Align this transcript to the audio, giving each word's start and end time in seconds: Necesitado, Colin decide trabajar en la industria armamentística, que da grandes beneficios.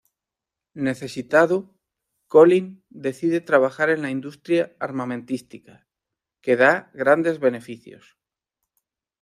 Necesitado, 0.87 1.77
Colin 2.25 2.83
decide 2.89 3.39
trabajar 3.39 3.91
en 3.91 4.01
la 4.01 4.09
industria 4.09 4.75
armamentística, 4.79 5.87
que 6.41 6.55
da 6.57 6.89
grandes 6.95 7.37
beneficios. 7.37 8.17